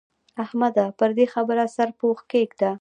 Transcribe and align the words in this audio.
احمده! 0.43 0.85
پر 0.97 1.09
دې 1.17 1.25
خبره 1.33 1.63
سرپوښ 1.75 2.19
کېږده. 2.31 2.69